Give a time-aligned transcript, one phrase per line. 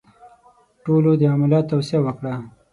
[0.83, 2.33] ټولو د عملیات توصیه وکړه.